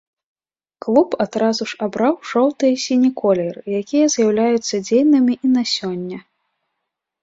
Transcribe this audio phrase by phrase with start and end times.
[0.85, 6.17] Клуб адразу ж абраў жоўты і сіні колеры, якія з'яўляюцца дзейнымі і на сёння.